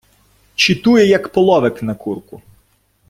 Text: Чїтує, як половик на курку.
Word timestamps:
Чїтує, 0.55 1.05
як 1.07 1.29
половик 1.31 1.83
на 1.83 1.95
курку. 1.95 2.41